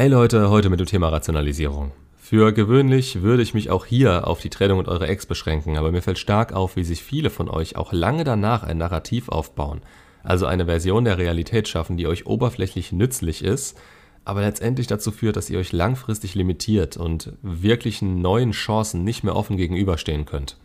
[0.00, 1.92] Hey Leute, heute mit dem Thema Rationalisierung.
[2.16, 5.92] Für gewöhnlich würde ich mich auch hier auf die Trennung mit eurer Ex beschränken, aber
[5.92, 9.82] mir fällt stark auf, wie sich viele von euch auch lange danach ein Narrativ aufbauen,
[10.22, 13.78] also eine Version der Realität schaffen, die euch oberflächlich nützlich ist,
[14.24, 19.36] aber letztendlich dazu führt, dass ihr euch langfristig limitiert und wirklichen neuen Chancen nicht mehr
[19.36, 20.56] offen gegenüberstehen könnt.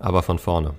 [0.00, 0.74] Aber von vorne.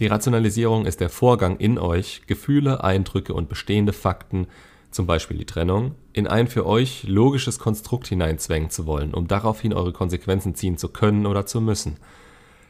[0.00, 4.48] Die Rationalisierung ist der Vorgang in euch, Gefühle, Eindrücke und bestehende Fakten
[4.90, 9.72] zum Beispiel die Trennung, in ein für euch logisches Konstrukt hineinzwängen zu wollen, um daraufhin
[9.72, 11.96] eure Konsequenzen ziehen zu können oder zu müssen.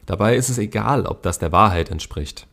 [0.05, 2.47] Dabei ist es egal, ob das der Wahrheit entspricht.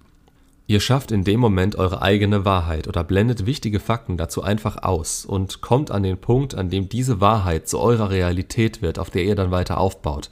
[0.66, 5.24] Ihr schafft in dem Moment eure eigene Wahrheit oder blendet wichtige Fakten dazu einfach aus
[5.24, 9.24] und kommt an den Punkt, an dem diese Wahrheit zu eurer Realität wird, auf der
[9.24, 10.30] ihr dann weiter aufbaut.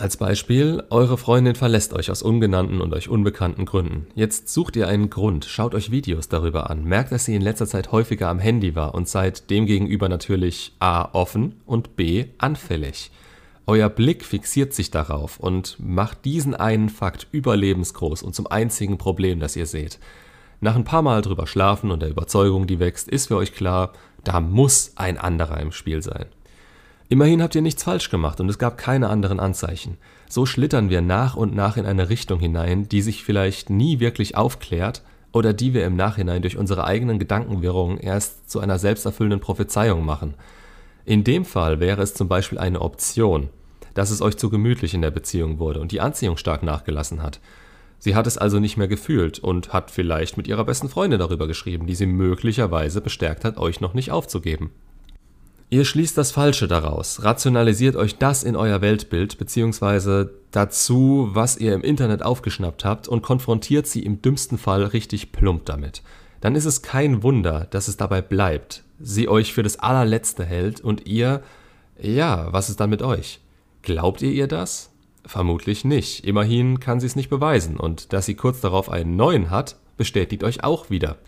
[0.00, 4.06] Als Beispiel, eure Freundin verlässt euch aus ungenannten und euch unbekannten Gründen.
[4.14, 7.66] Jetzt sucht ihr einen Grund, schaut euch Videos darüber an, merkt, dass sie in letzter
[7.66, 11.08] Zeit häufiger am Handy war und seid demgegenüber natürlich a.
[11.14, 12.26] offen und b.
[12.38, 13.10] anfällig.
[13.66, 19.40] Euer Blick fixiert sich darauf und macht diesen einen Fakt überlebensgroß und zum einzigen Problem,
[19.40, 19.98] das ihr seht.
[20.60, 23.92] Nach ein paar Mal drüber schlafen und der Überzeugung, die wächst, ist für euch klar,
[24.22, 26.26] da muss ein anderer im Spiel sein.
[27.10, 29.96] Immerhin habt ihr nichts falsch gemacht und es gab keine anderen Anzeichen.
[30.28, 34.36] So schlittern wir nach und nach in eine Richtung hinein, die sich vielleicht nie wirklich
[34.36, 40.04] aufklärt oder die wir im Nachhinein durch unsere eigenen Gedankenwirrungen erst zu einer selbsterfüllenden Prophezeiung
[40.04, 40.34] machen.
[41.06, 43.48] In dem Fall wäre es zum Beispiel eine Option,
[43.94, 47.40] dass es euch zu gemütlich in der Beziehung wurde und die Anziehung stark nachgelassen hat.
[47.98, 51.46] Sie hat es also nicht mehr gefühlt und hat vielleicht mit ihrer besten Freundin darüber
[51.46, 54.70] geschrieben, die sie möglicherweise bestärkt hat, euch noch nicht aufzugeben.
[55.70, 60.30] Ihr schließt das Falsche daraus, rationalisiert euch das in euer Weltbild bzw.
[60.50, 65.66] dazu, was ihr im Internet aufgeschnappt habt und konfrontiert sie im dümmsten Fall richtig plump
[65.66, 66.02] damit.
[66.40, 70.80] Dann ist es kein Wunder, dass es dabei bleibt, sie euch für das allerletzte hält
[70.80, 71.42] und ihr,
[72.00, 73.40] ja, was ist dann mit euch?
[73.82, 74.90] Glaubt ihr ihr das?
[75.26, 76.24] Vermutlich nicht.
[76.24, 80.44] Immerhin kann sie es nicht beweisen und dass sie kurz darauf einen neuen hat, bestätigt
[80.44, 81.18] euch auch wieder.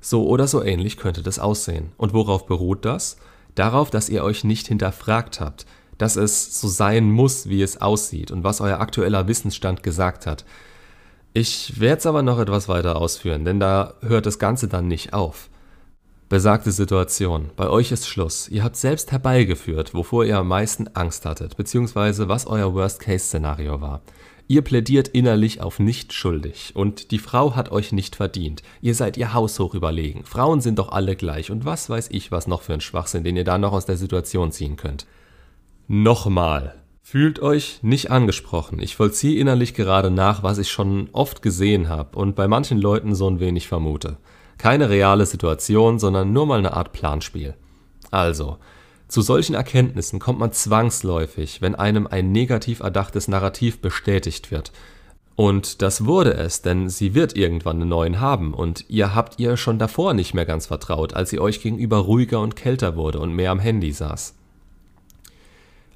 [0.00, 1.90] So oder so ähnlich könnte das aussehen.
[1.96, 3.16] Und worauf beruht das?
[3.54, 5.66] Darauf, dass ihr euch nicht hinterfragt habt,
[5.98, 10.44] dass es so sein muss, wie es aussieht und was euer aktueller Wissensstand gesagt hat.
[11.32, 15.12] Ich werde es aber noch etwas weiter ausführen, denn da hört das Ganze dann nicht
[15.12, 15.50] auf.
[16.28, 17.50] Besagte Situation.
[17.56, 18.48] Bei euch ist Schluss.
[18.48, 24.00] Ihr habt selbst herbeigeführt, wovor ihr am meisten Angst hattet, beziehungsweise was euer Worst-Case-Szenario war.
[24.50, 28.64] Ihr plädiert innerlich auf nicht schuldig und die Frau hat euch nicht verdient.
[28.80, 30.24] Ihr seid ihr haushoch überlegen.
[30.24, 33.36] Frauen sind doch alle gleich und was weiß ich, was noch für ein Schwachsinn, den
[33.36, 35.06] ihr da noch aus der Situation ziehen könnt.
[35.86, 36.74] Nochmal.
[37.00, 38.80] Fühlt euch nicht angesprochen.
[38.80, 43.14] Ich vollziehe innerlich gerade nach, was ich schon oft gesehen habe und bei manchen Leuten
[43.14, 44.16] so ein wenig vermute.
[44.58, 47.54] Keine reale Situation, sondern nur mal eine Art Planspiel.
[48.10, 48.58] Also,
[49.10, 54.70] zu solchen Erkenntnissen kommt man zwangsläufig, wenn einem ein negativ erdachtes Narrativ bestätigt wird.
[55.34, 59.56] Und das wurde es, denn sie wird irgendwann einen neuen haben und ihr habt ihr
[59.56, 63.32] schon davor nicht mehr ganz vertraut, als sie euch gegenüber ruhiger und kälter wurde und
[63.34, 64.34] mehr am Handy saß.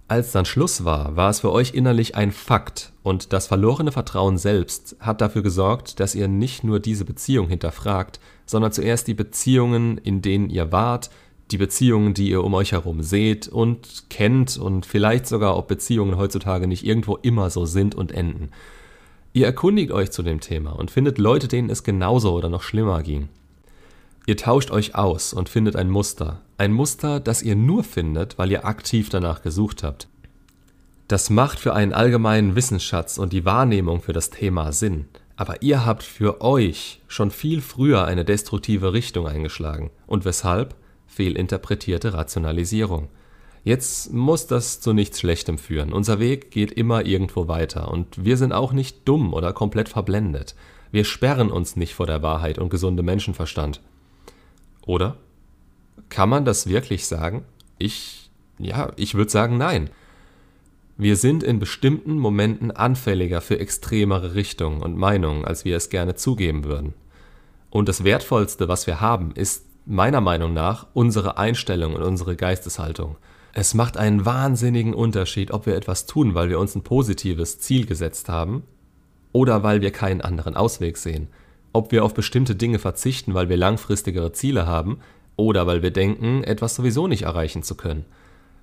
[0.08, 4.38] Als dann Schluss war, war es für euch innerlich ein Fakt und das verlorene Vertrauen
[4.38, 9.98] selbst hat dafür gesorgt, dass ihr nicht nur diese Beziehung hinterfragt, sondern zuerst die Beziehungen,
[9.98, 11.10] in denen ihr wart,
[11.50, 16.16] die Beziehungen, die ihr um euch herum seht und kennt und vielleicht sogar, ob Beziehungen
[16.16, 18.50] heutzutage nicht irgendwo immer so sind und enden.
[19.32, 23.02] Ihr erkundigt euch zu dem Thema und findet Leute, denen es genauso oder noch schlimmer
[23.02, 23.28] ging.
[24.26, 26.40] Ihr tauscht euch aus und findet ein Muster.
[26.56, 30.08] Ein Muster, das ihr nur findet, weil ihr aktiv danach gesucht habt.
[31.08, 35.06] Das macht für einen allgemeinen Wissensschatz und die Wahrnehmung für das Thema Sinn.
[35.36, 39.90] Aber ihr habt für euch schon viel früher eine destruktive Richtung eingeschlagen.
[40.06, 40.74] Und weshalb?
[41.06, 43.08] Fehlinterpretierte Rationalisierung.
[43.64, 45.92] Jetzt muss das zu nichts Schlechtem führen.
[45.92, 50.54] Unser Weg geht immer irgendwo weiter und wir sind auch nicht dumm oder komplett verblendet.
[50.90, 53.80] Wir sperren uns nicht vor der Wahrheit und gesundem Menschenverstand.
[54.86, 55.16] Oder?
[56.10, 57.44] Kann man das wirklich sagen?
[57.78, 59.90] Ich, ja, ich würde sagen nein.
[60.96, 66.14] Wir sind in bestimmten Momenten anfälliger für extremere Richtungen und Meinungen, als wir es gerne
[66.14, 66.94] zugeben würden.
[67.70, 73.16] Und das Wertvollste, was wir haben, ist meiner Meinung nach unsere Einstellung und unsere Geisteshaltung.
[73.52, 77.86] Es macht einen wahnsinnigen Unterschied, ob wir etwas tun, weil wir uns ein positives Ziel
[77.86, 78.64] gesetzt haben
[79.32, 81.28] oder weil wir keinen anderen Ausweg sehen.
[81.72, 85.00] Ob wir auf bestimmte Dinge verzichten, weil wir langfristigere Ziele haben
[85.36, 88.04] oder weil wir denken, etwas sowieso nicht erreichen zu können.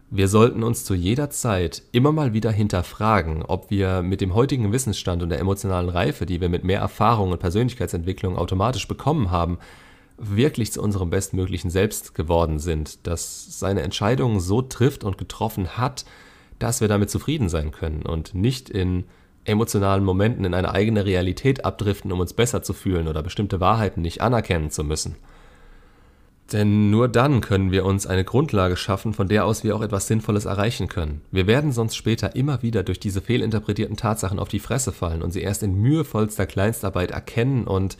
[0.09, 4.73] Wir sollten uns zu jeder Zeit immer mal wieder hinterfragen, ob wir mit dem heutigen
[4.73, 9.57] Wissensstand und der emotionalen Reife, die wir mit mehr Erfahrung und Persönlichkeitsentwicklung automatisch bekommen haben,
[10.21, 16.05] wirklich zu unserem bestmöglichen Selbst geworden sind, das seine Entscheidungen so trifft und getroffen hat,
[16.59, 19.05] dass wir damit zufrieden sein können und nicht in
[19.45, 24.01] emotionalen Momenten in eine eigene Realität abdriften, um uns besser zu fühlen oder bestimmte Wahrheiten
[24.01, 25.15] nicht anerkennen zu müssen.
[26.51, 30.07] Denn nur dann können wir uns eine Grundlage schaffen, von der aus wir auch etwas
[30.07, 31.21] Sinnvolles erreichen können.
[31.31, 35.31] Wir werden sonst später immer wieder durch diese fehlinterpretierten Tatsachen auf die Fresse fallen und
[35.31, 37.97] sie erst in mühevollster Kleinstarbeit erkennen und,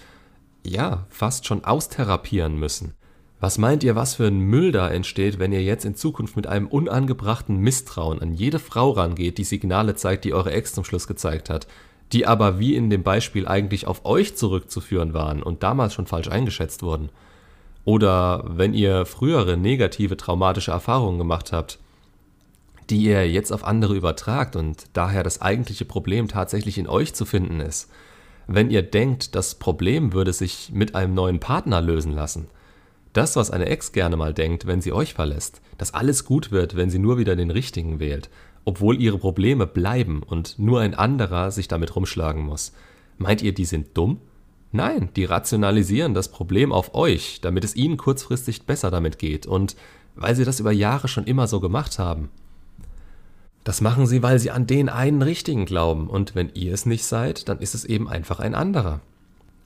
[0.63, 2.93] ja, fast schon austherapieren müssen.
[3.39, 6.45] Was meint ihr, was für ein Müll da entsteht, wenn ihr jetzt in Zukunft mit
[6.45, 11.07] einem unangebrachten Misstrauen an jede Frau rangeht, die Signale zeigt, die eure Ex zum Schluss
[11.07, 11.65] gezeigt hat,
[12.11, 16.27] die aber wie in dem Beispiel eigentlich auf euch zurückzuführen waren und damals schon falsch
[16.27, 17.09] eingeschätzt wurden?
[17.83, 21.79] Oder wenn ihr frühere negative traumatische Erfahrungen gemacht habt,
[22.91, 27.25] die ihr jetzt auf andere übertragt und daher das eigentliche Problem tatsächlich in euch zu
[27.25, 27.89] finden ist.
[28.53, 32.47] Wenn ihr denkt, das Problem würde sich mit einem neuen Partner lösen lassen.
[33.13, 36.75] Das, was eine Ex gerne mal denkt, wenn sie euch verlässt, dass alles gut wird,
[36.75, 38.29] wenn sie nur wieder den richtigen wählt,
[38.65, 42.73] obwohl ihre Probleme bleiben und nur ein anderer sich damit rumschlagen muss.
[43.17, 44.19] Meint ihr, die sind dumm?
[44.73, 49.77] Nein, die rationalisieren das Problem auf euch, damit es ihnen kurzfristig besser damit geht und
[50.15, 52.29] weil sie das über Jahre schon immer so gemacht haben.
[53.63, 57.05] Das machen sie, weil sie an den einen Richtigen glauben und wenn ihr es nicht
[57.05, 59.01] seid, dann ist es eben einfach ein anderer.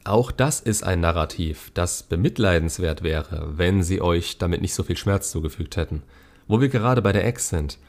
[0.03, 4.97] Auch das ist ein Narrativ, das bemitleidenswert wäre, wenn sie euch damit nicht so viel
[4.97, 6.03] Schmerz zugefügt hätten.
[6.47, 7.79] Wo wir gerade bei der Ex sind.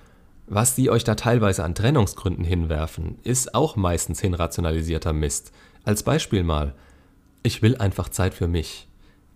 [0.47, 5.53] Was sie euch da teilweise an Trennungsgründen hinwerfen, ist auch meistens hinrationalisierter Mist.
[5.85, 6.73] Als Beispiel mal,
[7.43, 8.89] ich will einfach Zeit für mich.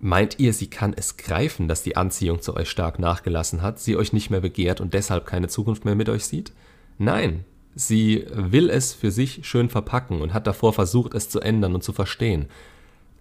[0.02, 3.96] Meint ihr, sie kann es greifen, dass die Anziehung zu euch stark nachgelassen hat, sie
[3.96, 6.52] euch nicht mehr begehrt und deshalb keine Zukunft mehr mit euch sieht?
[6.96, 7.44] Nein,
[7.74, 11.84] sie will es für sich schön verpacken und hat davor versucht, es zu ändern und
[11.84, 12.48] zu verstehen.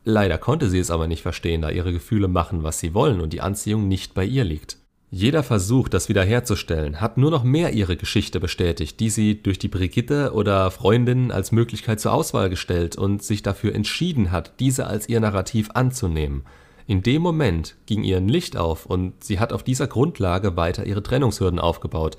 [0.06, 3.34] Leider konnte sie es aber nicht verstehen, da ihre Gefühle machen, was sie wollen und
[3.34, 4.78] die Anziehung nicht bei ihr liegt.
[5.12, 9.68] Jeder Versuch, das wiederherzustellen, hat nur noch mehr ihre Geschichte bestätigt, die sie durch die
[9.68, 15.10] Brigitte oder Freundin als Möglichkeit zur Auswahl gestellt und sich dafür entschieden hat, diese als
[15.10, 16.44] ihr Narrativ anzunehmen.
[16.90, 20.88] In dem Moment ging ihr ein Licht auf und sie hat auf dieser Grundlage weiter
[20.88, 22.18] ihre Trennungshürden aufgebaut,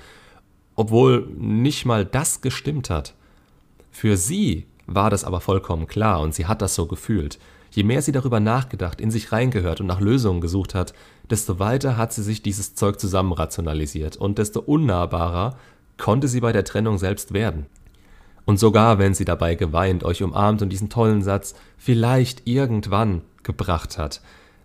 [0.76, 3.14] obwohl nicht mal das gestimmt hat.
[3.90, 7.40] Für sie war das aber vollkommen klar und sie hat das so gefühlt.
[7.72, 10.94] Je mehr sie darüber nachgedacht, in sich reingehört und nach Lösungen gesucht hat,
[11.28, 15.58] desto weiter hat sie sich dieses Zeug zusammenrationalisiert und desto unnahbarer
[15.99, 17.67] konnte sie bei der Trennung selbst werden.
[18.44, 23.99] Und sogar wenn sie dabei geweint, euch umarmt und diesen tollen Satz vielleicht irgendwann gebracht
[23.99, 24.20] hat,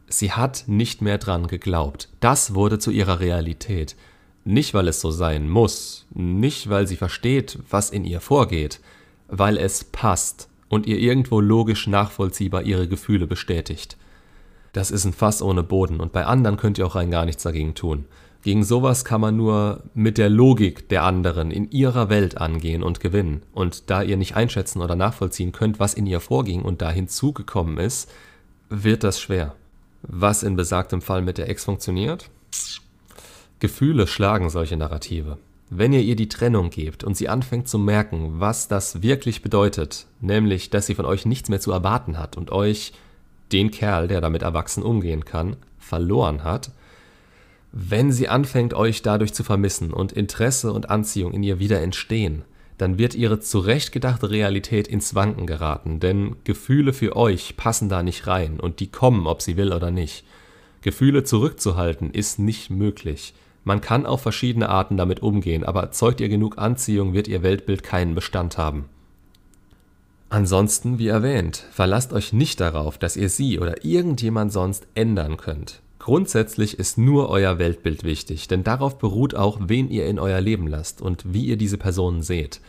[0.07, 2.09] sie hat nicht mehr dran geglaubt.
[2.19, 3.95] Das wurde zu ihrer Realität.
[4.43, 8.79] Nicht, weil es so sein muss, nicht, weil sie versteht, was in ihr vorgeht,
[9.27, 13.97] weil es passt und ihr irgendwo logisch nachvollziehbar ihre Gefühle bestätigt.
[14.73, 17.43] Das ist ein Fass ohne Boden und bei anderen könnt ihr auch rein gar nichts
[17.43, 18.05] dagegen tun.
[18.43, 22.99] Gegen sowas kann man nur mit der Logik der anderen in ihrer Welt angehen und
[22.99, 23.41] gewinnen.
[23.53, 27.79] Und da ihr nicht einschätzen oder nachvollziehen könnt, was in ihr vorging und da hinzugekommen
[27.79, 28.11] ist,
[28.69, 29.55] wird das schwer.
[30.07, 32.29] Was in besagtem Fall mit der Ex funktioniert?
[33.59, 35.37] Gefühle schlagen solche Narrative.
[35.69, 40.05] Wenn ihr ihr die Trennung gebt und sie anfängt zu merken, was das wirklich bedeutet,
[40.21, 42.93] nämlich, dass sie von euch nichts mehr zu erwarten hat und euch,
[43.51, 46.71] den Kerl, der damit erwachsen umgehen kann, verloren hat,
[47.71, 52.43] wenn sie anfängt, euch dadurch zu vermissen und Interesse und Anziehung in ihr wieder entstehen,
[52.77, 58.27] dann wird ihre zurechtgedachte Realität ins Wanken geraten, denn Gefühle für euch passen da nicht
[58.27, 60.25] rein und die kommen, ob sie will oder nicht.
[60.81, 63.33] Gefühle zurückzuhalten ist nicht möglich.
[63.63, 67.81] Man kann auf verschiedene Arten damit umgehen, aber erzeugt ihr genug Anziehung, wird ihr Weltbild
[67.81, 68.85] keinen Bestand haben.
[70.29, 75.81] Ansonsten, wie erwähnt, verlasst euch nicht darauf, dass ihr sie oder irgendjemand sonst ändern könnt.
[76.05, 80.67] Grundsätzlich ist nur euer Weltbild wichtig, denn darauf beruht auch, wen ihr in euer Leben
[80.67, 82.61] lasst und wie ihr diese Personen seht.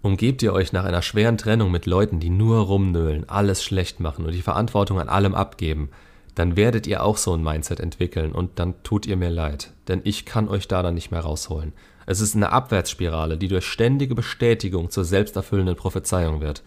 [0.00, 4.24] Umgebt ihr euch nach einer schweren Trennung mit Leuten, die nur rumnöhlen, alles schlecht machen
[4.24, 5.90] und die Verantwortung an allem abgeben,
[6.34, 10.00] dann werdet ihr auch so ein Mindset entwickeln und dann tut ihr mir leid, denn
[10.04, 11.74] ich kann euch da dann nicht mehr rausholen.
[12.06, 16.62] Es ist eine Abwärtsspirale, die durch ständige Bestätigung zur selbsterfüllenden Prophezeiung wird.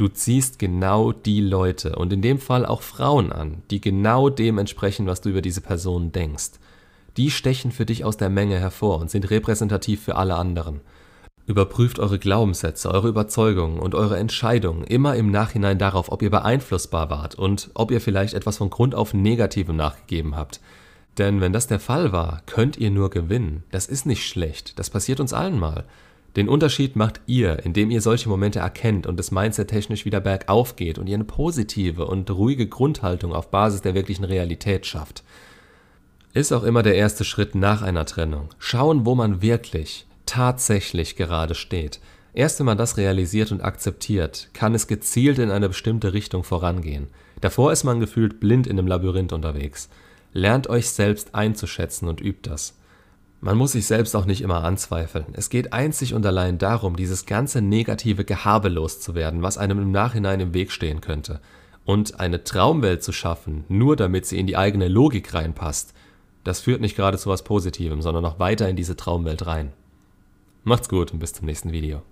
[0.00, 4.56] Du ziehst genau die Leute und in dem Fall auch Frauen an, die genau dem
[4.56, 6.52] entsprechen, was du über diese Person denkst.
[7.18, 10.80] Die stechen für dich aus der Menge hervor und sind repräsentativ für alle anderen.
[11.44, 17.10] Überprüft eure Glaubenssätze, eure Überzeugungen und eure Entscheidungen immer im Nachhinein darauf, ob ihr beeinflussbar
[17.10, 20.62] wart und ob ihr vielleicht etwas von Grund auf Negativem nachgegeben habt.
[21.18, 23.64] Denn wenn das der Fall war, könnt ihr nur gewinnen.
[23.70, 25.84] Das ist nicht schlecht, das passiert uns allen mal.
[26.36, 30.76] Den Unterschied macht ihr, indem ihr solche Momente erkennt und das Mindset technisch wieder bergauf
[30.76, 35.24] geht und ihr eine positive und ruhige Grundhaltung auf Basis der wirklichen Realität schafft.
[36.32, 38.50] Ist auch immer der erste Schritt nach einer Trennung.
[38.58, 41.98] Schauen, wo man wirklich, tatsächlich gerade steht.
[42.32, 47.08] Erst wenn man das realisiert und akzeptiert, kann es gezielt in eine bestimmte Richtung vorangehen.
[47.40, 49.88] Davor ist man gefühlt blind in einem Labyrinth unterwegs.
[50.32, 52.76] Lernt euch selbst einzuschätzen und übt das.
[53.42, 55.24] Man muss sich selbst auch nicht immer anzweifeln.
[55.32, 60.40] Es geht einzig und allein darum, dieses ganze negative Gehabe loszuwerden, was einem im Nachhinein
[60.40, 61.40] im Weg stehen könnte.
[61.86, 65.94] Und eine Traumwelt zu schaffen, nur damit sie in die eigene Logik reinpasst,
[66.44, 69.72] das führt nicht gerade zu was Positivem, sondern noch weiter in diese Traumwelt rein.
[70.62, 72.02] Macht's gut und bis zum nächsten Video.